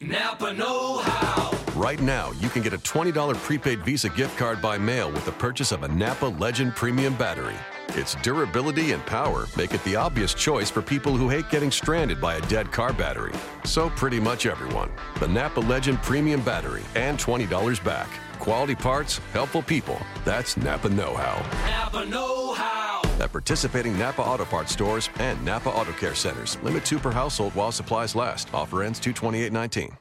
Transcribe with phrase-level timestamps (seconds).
[0.00, 1.50] Napa Know How.
[1.74, 5.32] Right now, you can get a $20 prepaid Visa gift card by mail with the
[5.32, 7.56] purchase of a Napa Legend Premium battery.
[7.88, 12.20] Its durability and power make it the obvious choice for people who hate getting stranded
[12.20, 13.32] by a dead car battery.
[13.64, 14.90] So, pretty much everyone.
[15.18, 18.08] The Napa Legend Premium Battery and $20 back.
[18.38, 19.98] Quality parts, helpful people.
[20.24, 21.42] That's Napa Know How.
[21.68, 22.77] Napa Know How.
[23.20, 26.58] At participating Napa Auto Parts stores and Napa Auto Care centers.
[26.62, 28.52] Limit two per household while supplies last.
[28.54, 29.96] Offer ends 228.19.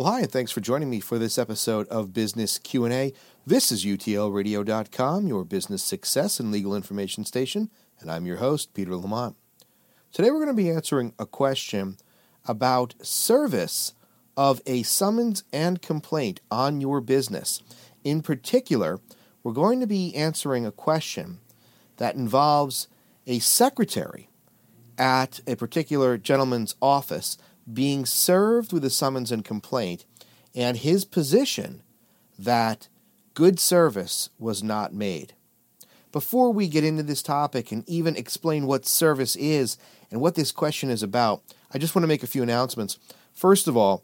[0.00, 3.12] Well, hi, and thanks for joining me for this episode of Business Q&A.
[3.44, 8.96] This is UTLRadio.com, your business success and legal information station, and I'm your host, Peter
[8.96, 9.36] Lamont.
[10.12, 11.96] Today we're going to be answering a question
[12.44, 13.94] about service
[14.36, 17.62] of a summons and complaint on your business.
[18.02, 18.98] In particular,
[19.44, 21.38] we're going to be answering a question
[21.98, 22.88] that involves
[23.24, 24.28] a secretary
[24.98, 27.38] at a particular gentleman's office
[27.72, 30.06] being served with a summons and complaint
[30.56, 31.82] and his position
[32.36, 32.88] that
[33.34, 35.34] good service was not made.
[36.10, 39.78] Before we get into this topic and even explain what service is
[40.10, 42.98] and what this question is about, I just want to make a few announcements.
[43.32, 44.02] First of all,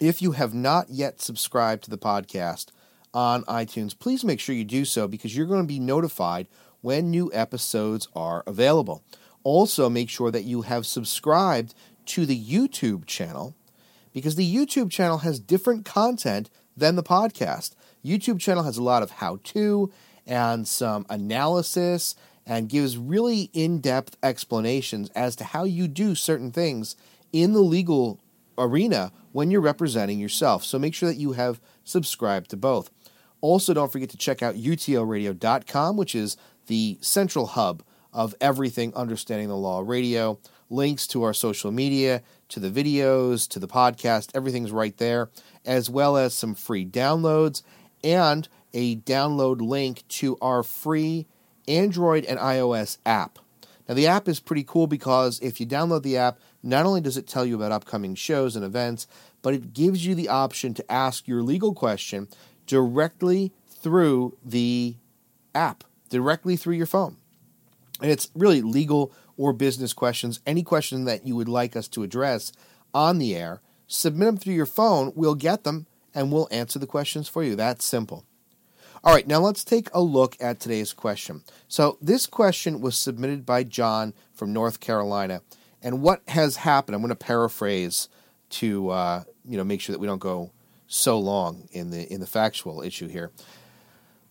[0.00, 2.66] if you have not yet subscribed to the podcast
[3.12, 6.46] on iTunes, please make sure you do so because you're going to be notified
[6.80, 9.02] when new episodes are available.
[9.42, 11.74] Also, make sure that you have subscribed
[12.06, 13.54] to the YouTube channel
[14.12, 17.74] because the YouTube channel has different content than the podcast.
[18.04, 19.90] YouTube channel has a lot of how to
[20.26, 22.14] and some analysis
[22.46, 26.94] and gives really in-depth explanations as to how you do certain things
[27.32, 28.20] in the legal
[28.56, 30.64] arena when you're representing yourself.
[30.64, 32.90] So make sure that you have subscribed to both.
[33.40, 36.36] Also, don't forget to check out utlradio.com, which is
[36.66, 40.38] the central hub of everything understanding the law radio
[40.70, 44.30] links to our social media, to the videos, to the podcast.
[44.34, 45.28] Everything's right there,
[45.64, 47.62] as well as some free downloads
[48.02, 51.26] and a download link to our free
[51.68, 53.38] Android and iOS app.
[53.88, 57.16] Now, the app is pretty cool because if you download the app, not only does
[57.16, 59.06] it tell you about upcoming shows and events,
[59.42, 62.26] but it gives you the option to ask your legal question
[62.66, 64.96] directly through the
[65.54, 67.16] app, directly through your phone.
[68.00, 72.02] And it's really legal or business questions, any question that you would like us to
[72.02, 72.52] address
[72.92, 75.12] on the air, submit them through your phone.
[75.14, 77.54] We'll get them and we'll answer the questions for you.
[77.54, 78.24] That's simple.
[79.04, 81.42] All right, now let's take a look at today's question.
[81.68, 85.42] So, this question was submitted by John from North Carolina.
[85.82, 88.08] And what has happened, I'm going to paraphrase
[88.48, 90.50] to uh, you know make sure that we don't go
[90.86, 93.30] so long in the in the factual issue here.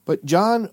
[0.05, 0.71] But John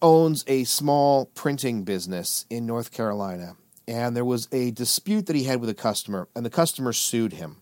[0.00, 3.56] owns a small printing business in North Carolina,
[3.86, 7.34] and there was a dispute that he had with a customer, and the customer sued
[7.34, 7.58] him.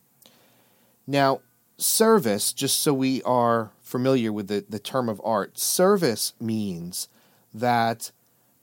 [1.07, 1.41] Now,
[1.79, 7.07] service, just so we are familiar with the, the term of art, service means
[7.55, 8.11] that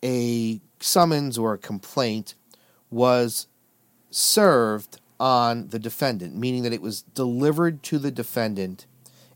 [0.04, 2.36] a summons or a complaint
[2.92, 3.48] was
[4.12, 8.86] served on the defendant, meaning that it was delivered to the defendant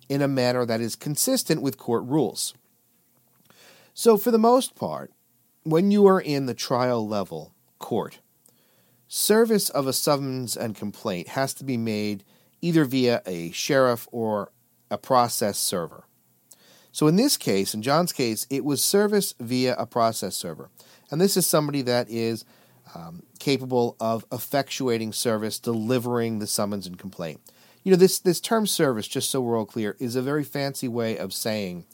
[0.10, 2.54] in a manner that is consistent with court rules.
[3.94, 5.14] So, for the most part,
[5.64, 8.20] when you are in the trial level, court.
[9.08, 12.26] Service of a summons and complaint has to be made
[12.62, 14.52] either via a sheriff or
[14.90, 16.06] a process server.
[16.92, 20.70] So in this case, in John's case, it was service via a process server.
[21.12, 22.44] And this is somebody that is
[22.96, 27.40] um, capable of effectuating service, delivering the summons and complaint.
[27.84, 30.88] You know, this, this term service, just so we're all clear, is a very fancy
[30.88, 31.86] way of saying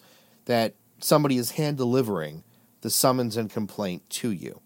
[0.46, 2.44] that somebody is hand delivering
[2.82, 4.62] the summons and complaint to you.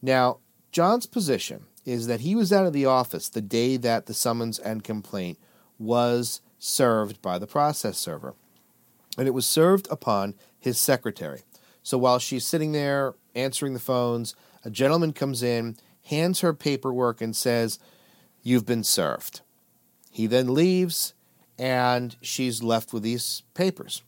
[0.00, 0.38] Now,
[0.72, 4.58] John's position is that he was out of the office the day that the summons
[4.58, 5.38] and complaint
[5.82, 8.34] was served by the process server.
[9.18, 11.42] And it was served upon his secretary.
[11.82, 14.34] So while she's sitting there answering the phones,
[14.64, 17.78] a gentleman comes in, hands her paperwork, and says,
[18.42, 19.40] You've been served.
[20.10, 21.14] He then leaves,
[21.58, 24.02] and she's left with these papers.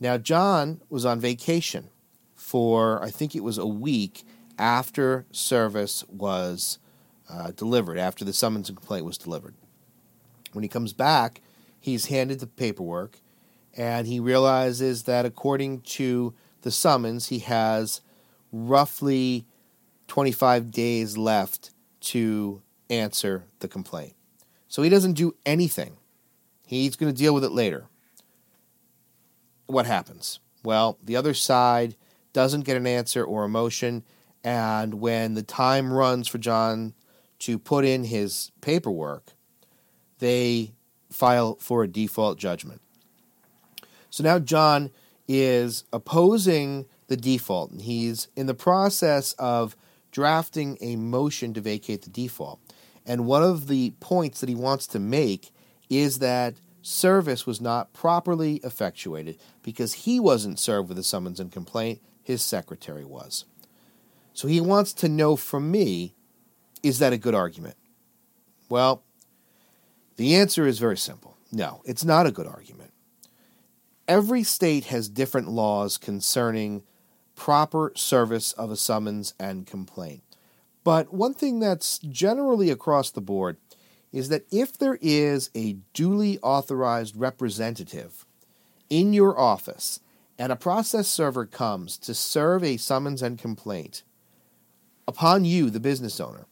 [0.00, 1.90] Now, John was on vacation
[2.36, 4.24] for, I think it was a week
[4.58, 6.78] after service was
[7.28, 9.54] uh, delivered, after the summons and complaint was delivered.
[10.52, 11.40] When he comes back,
[11.80, 13.18] he's handed the paperwork
[13.76, 18.00] and he realizes that according to the summons, he has
[18.52, 19.46] roughly
[20.08, 24.14] 25 days left to answer the complaint.
[24.66, 25.96] So he doesn't do anything.
[26.66, 27.86] He's going to deal with it later.
[29.66, 30.40] what happens?
[30.64, 31.94] Well, the other side
[32.32, 34.02] doesn't get an answer or a motion,
[34.42, 36.94] and when the time runs for John
[37.40, 39.34] to put in his paperwork,
[40.18, 40.72] they
[41.10, 42.80] file for a default judgment.
[44.10, 44.90] So now John
[45.26, 49.76] is opposing the default, and he's in the process of
[50.10, 52.60] drafting a motion to vacate the default.
[53.06, 55.50] And one of the points that he wants to make
[55.88, 61.52] is that service was not properly effectuated because he wasn't served with a summons and
[61.52, 63.44] complaint, his secretary was.
[64.34, 66.14] So he wants to know from me
[66.82, 67.76] is that a good argument?
[68.68, 69.02] Well,
[70.18, 71.36] the answer is very simple.
[71.52, 72.92] No, it's not a good argument.
[74.08, 76.82] Every state has different laws concerning
[77.36, 80.24] proper service of a summons and complaint.
[80.82, 83.58] But one thing that's generally across the board
[84.12, 88.26] is that if there is a duly authorized representative
[88.90, 90.00] in your office
[90.36, 94.02] and a process server comes to serve a summons and complaint
[95.06, 96.46] upon you, the business owner,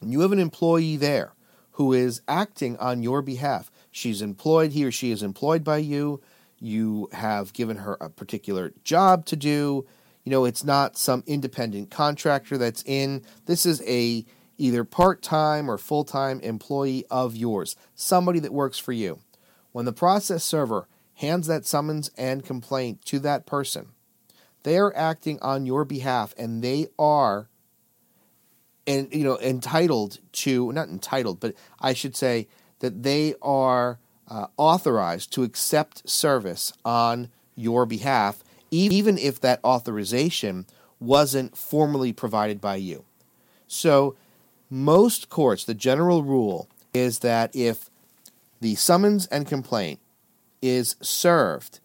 [0.00, 1.32] and you have an employee there
[1.78, 6.20] who is acting on your behalf, she's employed, he or she is employed by you,
[6.58, 9.86] you have given her a particular job to do,
[10.24, 13.22] you know, it's not some independent contractor that's in.
[13.46, 14.26] This is a
[14.56, 19.20] either part-time or full-time employee of yours, somebody that works for you.
[19.70, 23.90] When the process server hands that summons and complaint to that person,
[24.64, 27.48] they are acting on your behalf and they are
[28.88, 32.48] and you know entitled to not entitled but i should say
[32.80, 33.98] that they are
[34.28, 40.66] uh, authorized to accept service on your behalf even if that authorization
[41.00, 43.04] wasn't formally provided by you.
[43.66, 44.16] So,
[44.70, 47.90] most courts, the general rule is that if
[48.60, 50.00] the summons and complaint
[50.60, 51.80] is served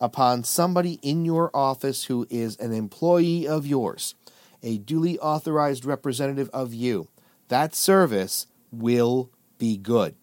[0.00, 4.14] upon somebody in your office who is an employee of yours,
[4.62, 7.08] a duly authorized representative of you,
[7.48, 10.14] that service will be good.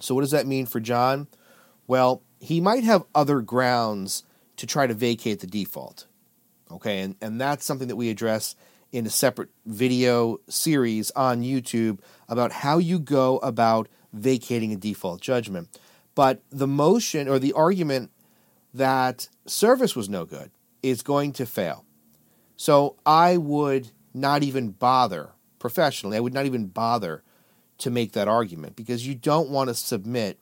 [0.00, 1.28] So, what does that mean for John?
[1.86, 4.24] Well, he might have other grounds
[4.56, 6.06] to try to vacate the default.
[6.70, 8.56] Okay, and, and that's something that we address
[8.92, 11.98] in a separate video series on YouTube
[12.28, 15.68] about how you go about vacating a default judgment.
[16.14, 18.10] But the motion or the argument
[18.72, 20.50] that service was no good
[20.82, 21.84] is going to fail.
[22.56, 27.22] So I would not even bother professionally, I would not even bother
[27.78, 30.38] to make that argument because you don't want to submit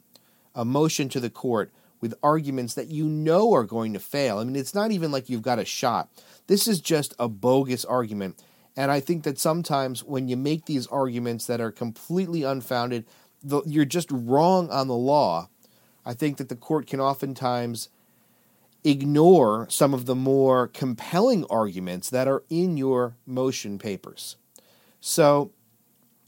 [0.55, 4.39] a motion to the court with arguments that you know are going to fail.
[4.39, 6.11] I mean, it's not even like you've got a shot.
[6.49, 8.43] This is just a bogus argument.
[8.77, 13.07] And I think that sometimes when you make these arguments that are completely unfounded,
[13.65, 15.49] you're just wrong on the law.
[16.05, 17.89] I think that the court can oftentimes
[18.85, 24.37] ignore some of the more compelling arguments that are in your motion papers.
[25.01, 25.53] So,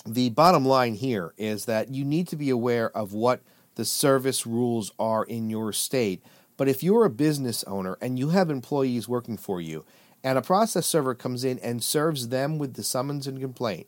[0.06, 3.41] the bottom line here is that you need to be aware of what
[3.75, 6.23] the service rules are in your state.
[6.56, 9.85] But if you're a business owner and you have employees working for you,
[10.23, 13.87] and a process server comes in and serves them with the summons and complaint,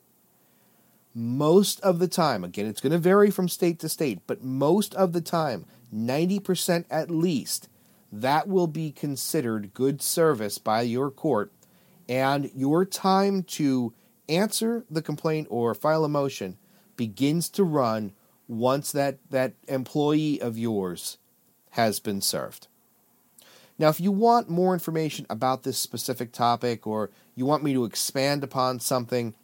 [1.14, 4.94] most of the time, again, it's going to vary from state to state, but most
[4.94, 5.64] of the time,
[5.94, 7.68] 90% at least,
[8.20, 11.52] that will be considered good service by your court,
[12.08, 13.92] and your time to
[14.28, 16.56] answer the complaint or file a motion
[16.96, 18.12] begins to run
[18.48, 21.18] once that, that employee of yours
[21.70, 22.68] has been served.
[23.78, 27.84] Now, if you want more information about this specific topic or you want me to
[27.84, 29.34] expand upon something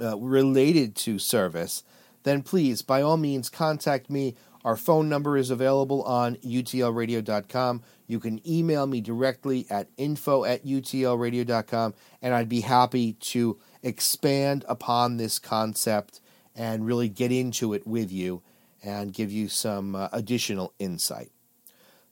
[0.00, 1.84] uh, related to service,
[2.24, 4.34] then please, by all means, contact me.
[4.64, 7.82] Our phone number is available on utlradio.com.
[8.06, 14.64] You can email me directly at info at utlradio.com, and I'd be happy to expand
[14.68, 16.20] upon this concept
[16.56, 18.42] and really get into it with you
[18.82, 21.30] and give you some uh, additional insight.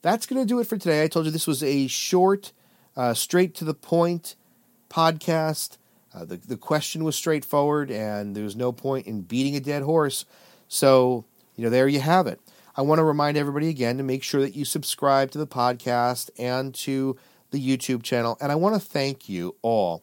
[0.02, 1.04] That's going to do it for today.
[1.04, 2.52] I told you this was a short,
[2.96, 4.34] uh, straight to the point
[4.90, 5.78] podcast.
[6.14, 9.82] Uh, the, the question was straightforward, and there was no point in beating a dead
[9.82, 10.26] horse.
[10.68, 11.24] So,
[11.56, 12.40] you know, there you have it.
[12.74, 16.30] I want to remind everybody again to make sure that you subscribe to the podcast
[16.38, 17.16] and to
[17.50, 18.38] the YouTube channel.
[18.40, 20.02] And I want to thank you all,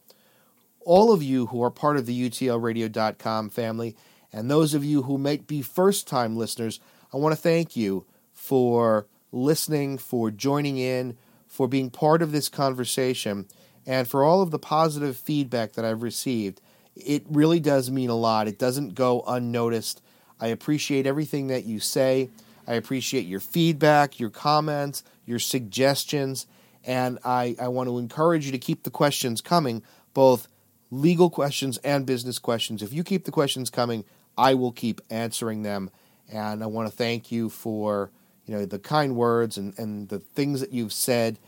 [0.84, 3.96] all of you who are part of the UTLRadio.com family.
[4.32, 6.78] And those of you who might be first time listeners,
[7.12, 11.16] I want to thank you for listening, for joining in,
[11.48, 13.46] for being part of this conversation,
[13.84, 16.60] and for all of the positive feedback that I've received.
[16.94, 18.46] It really does mean a lot.
[18.46, 20.00] It doesn't go unnoticed.
[20.40, 22.30] I appreciate everything that you say.
[22.66, 26.46] I appreciate your feedback, your comments, your suggestions,
[26.84, 29.82] and I, I want to encourage you to keep the questions coming,
[30.14, 30.48] both
[30.90, 32.82] legal questions and business questions.
[32.82, 34.04] If you keep the questions coming,
[34.36, 35.90] I will keep answering them.
[36.32, 38.10] And I want to thank you for
[38.46, 41.38] you know the kind words and, and the things that you've said.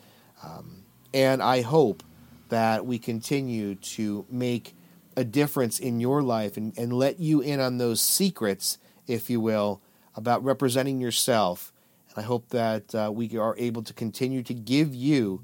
[0.43, 0.85] Um,
[1.15, 2.03] and I hope
[2.49, 4.75] that we continue to make
[5.17, 9.41] a difference in your life and, and let you in on those secrets, if you
[9.41, 9.81] will,
[10.15, 11.73] about representing yourself.
[12.11, 15.43] And I hope that uh, we are able to continue to give you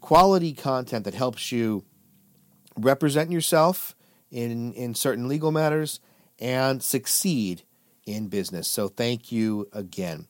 [0.00, 1.84] quality content that helps you
[2.76, 3.94] represent yourself
[4.30, 6.00] in, in certain legal matters
[6.38, 7.62] and succeed
[8.06, 8.68] in business.
[8.68, 10.26] So thank you again.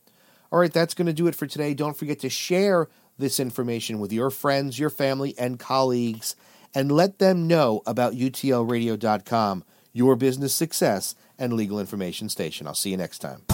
[0.53, 1.75] All right, that's going to do it for today.
[1.75, 6.37] Don't forget to share this information with your friends, your family, and colleagues,
[6.75, 12.67] and let them know about UTLRadio.com, your business success and legal information station.
[12.67, 13.54] I'll see you next time.